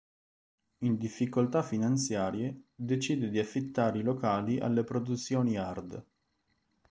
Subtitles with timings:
[0.79, 6.05] In difficoltà finanziarie, decide di affittare i locali alle produzioni hard.